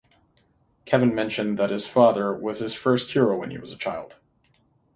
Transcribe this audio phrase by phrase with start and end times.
[0.85, 4.15] Kevin mentioned that his father was his first hero when he was a child.